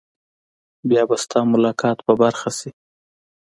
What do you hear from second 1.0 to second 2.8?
به ستا ملاقات په برخه شي.